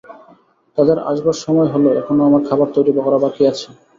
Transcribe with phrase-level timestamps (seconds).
[0.77, 3.67] তাদের আসবার সময় হল– এখনো আমার খাবার তৈরি করা বাকি আছে।